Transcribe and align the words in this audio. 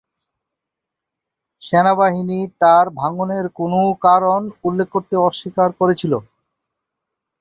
সেনাবাহিনী 1.61 2.39
তার 2.61 2.85
ভাঙ্গনের 2.99 3.45
কোনও 3.57 3.81
কারণ 4.05 4.39
উল্লেখ 4.67 4.87
করতে 4.95 5.15
অস্বীকার 5.27 5.69
করেছিল। 5.79 6.13